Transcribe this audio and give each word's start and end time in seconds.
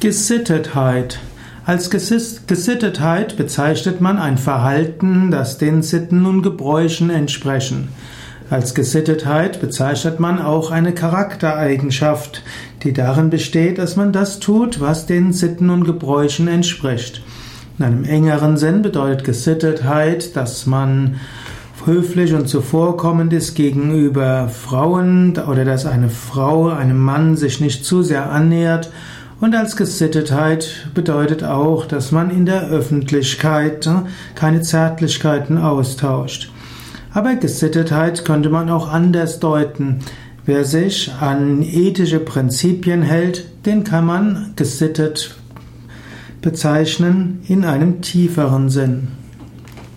Gesittetheit. 0.00 1.20
Als 1.66 1.90
Gesittetheit 1.90 3.36
bezeichnet 3.36 4.00
man 4.00 4.16
ein 4.16 4.38
Verhalten, 4.38 5.30
das 5.30 5.58
den 5.58 5.82
Sitten 5.82 6.24
und 6.24 6.40
Gebräuchen 6.40 7.10
entsprechen. 7.10 7.88
Als 8.48 8.74
Gesittetheit 8.74 9.60
bezeichnet 9.60 10.18
man 10.18 10.40
auch 10.40 10.70
eine 10.70 10.94
Charaktereigenschaft, 10.94 12.42
die 12.82 12.94
darin 12.94 13.28
besteht, 13.28 13.76
dass 13.76 13.96
man 13.96 14.14
das 14.14 14.40
tut, 14.40 14.80
was 14.80 15.04
den 15.04 15.34
Sitten 15.34 15.68
und 15.68 15.84
Gebräuchen 15.84 16.48
entspricht. 16.48 17.22
In 17.78 17.84
einem 17.84 18.04
engeren 18.04 18.56
Sinn 18.56 18.80
bedeutet 18.80 19.24
Gesittetheit, 19.24 20.34
dass 20.34 20.64
man 20.64 21.20
höflich 21.84 22.32
und 22.32 22.48
zuvorkommend 22.48 23.34
ist 23.34 23.54
gegenüber 23.54 24.48
Frauen 24.48 25.36
oder 25.36 25.66
dass 25.66 25.84
eine 25.84 26.08
Frau 26.08 26.70
einem 26.70 26.98
Mann 26.98 27.36
sich 27.36 27.60
nicht 27.60 27.84
zu 27.84 28.02
sehr 28.02 28.30
annähert 28.30 28.90
und 29.40 29.54
als 29.54 29.76
Gesittetheit 29.76 30.88
bedeutet 30.94 31.44
auch, 31.44 31.86
dass 31.86 32.12
man 32.12 32.30
in 32.30 32.46
der 32.46 32.68
Öffentlichkeit 32.68 33.86
äh, 33.86 34.02
keine 34.34 34.60
Zärtlichkeiten 34.60 35.58
austauscht. 35.58 36.52
Aber 37.12 37.34
Gesittetheit 37.34 38.24
könnte 38.24 38.50
man 38.50 38.70
auch 38.70 38.88
anders 38.88 39.40
deuten. 39.40 40.00
Wer 40.44 40.64
sich 40.64 41.12
an 41.20 41.62
ethische 41.62 42.20
Prinzipien 42.20 43.02
hält, 43.02 43.46
den 43.66 43.84
kann 43.84 44.06
man 44.06 44.52
gesittet 44.56 45.34
bezeichnen 46.40 47.40
in 47.48 47.64
einem 47.64 48.00
tieferen 48.00 48.70
Sinn. 48.70 49.19